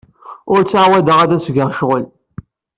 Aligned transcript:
Ur 0.51 0.59
ttɛawadeɣ 0.61 1.17
ad 1.21 1.31
as-geɣ 1.37 1.69
ccɣel. 1.73 2.05